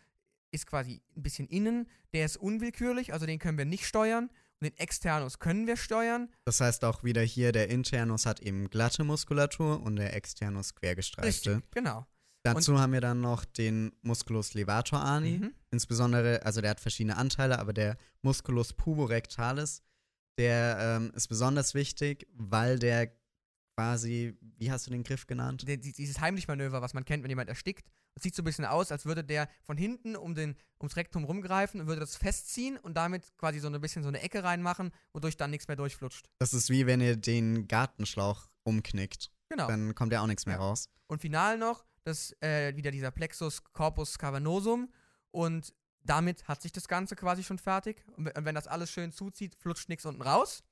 [0.52, 4.30] ist quasi ein bisschen innen, der ist unwillkürlich, also den können wir nicht steuern.
[4.60, 6.32] Und den externus können wir steuern.
[6.46, 11.58] Das heißt auch wieder hier, der Internus hat eben glatte Muskulatur und der Externus quergestreifte.
[11.58, 12.08] Richtig, genau.
[12.54, 15.40] Dazu haben wir dann noch den Musculus levator ani.
[15.40, 15.54] Mhm.
[15.72, 19.84] Insbesondere, also der hat verschiedene Anteile, aber der Musculus puborectalis,
[20.38, 23.12] der ähm, ist besonders wichtig, weil der
[23.76, 25.66] quasi, wie hast du den Griff genannt?
[25.68, 27.88] Dieses Heimlichmanöver, was man kennt, wenn jemand erstickt.
[28.16, 31.24] Es sieht so ein bisschen aus, als würde der von hinten um den, ums Rektum
[31.24, 34.92] rumgreifen und würde das festziehen und damit quasi so ein bisschen so eine Ecke reinmachen,
[35.14, 36.28] wodurch dann nichts mehr durchflutscht.
[36.40, 39.32] Das ist wie wenn ihr den Gartenschlauch umknickt.
[39.50, 39.68] Genau.
[39.68, 40.90] Dann kommt ja auch nichts mehr raus.
[41.06, 44.92] Und final noch, das äh, wieder dieser Plexus corpus cavernosum
[45.32, 48.04] und damit hat sich das Ganze quasi schon fertig.
[48.16, 50.64] Und we- und wenn das alles schön zuzieht, flutscht nichts unten raus.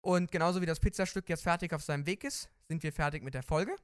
[0.00, 3.34] Und genauso wie das Pizzastück jetzt fertig auf seinem Weg ist, sind wir fertig mit
[3.34, 3.74] der Folge.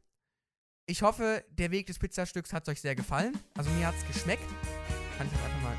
[0.87, 3.37] Ich hoffe, der Weg des Pizzastücks hat euch sehr gefallen.
[3.55, 4.49] Also mir hat es geschmeckt.
[5.19, 5.77] Kann ich jetzt einfach mal,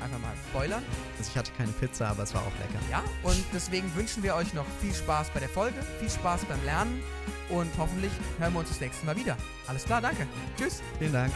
[0.00, 0.82] einfach mal spoilern.
[1.18, 2.84] Also ich hatte keine Pizza, aber es war auch lecker.
[2.90, 6.62] Ja, und deswegen wünschen wir euch noch viel Spaß bei der Folge, viel Spaß beim
[6.64, 7.02] Lernen
[7.48, 9.36] und hoffentlich hören wir uns das nächste Mal wieder.
[9.66, 10.26] Alles klar, danke.
[10.58, 10.82] Tschüss.
[10.98, 11.32] Vielen Dank.